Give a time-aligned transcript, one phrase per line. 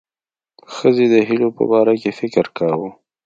[0.75, 2.89] ښځې د هیلو په باره کې فکر کاوه.